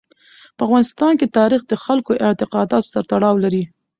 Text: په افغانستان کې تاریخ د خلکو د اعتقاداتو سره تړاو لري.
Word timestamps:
په 0.55 0.61
افغانستان 0.67 1.11
کې 1.19 1.33
تاریخ 1.39 1.61
د 1.67 1.73
خلکو 1.83 2.09
د 2.13 2.19
اعتقاداتو 2.27 2.87
سره 2.93 3.05
تړاو 3.11 3.35
لري. 3.43 3.63